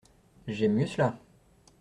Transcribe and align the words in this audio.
J’aime 0.47 0.73
mieux 0.73 0.87
cela!… 0.87 1.19